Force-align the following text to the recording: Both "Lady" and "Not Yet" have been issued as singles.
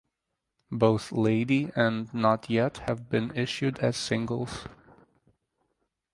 Both 0.71 1.11
"Lady" 1.11 1.71
and 1.75 2.11
"Not 2.11 2.49
Yet" 2.49 2.77
have 2.87 3.07
been 3.07 3.31
issued 3.35 3.77
as 3.77 3.95
singles. 3.97 4.65